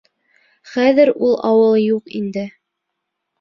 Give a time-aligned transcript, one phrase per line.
[0.75, 2.47] Хәҙер ул ауыл юҡ инде.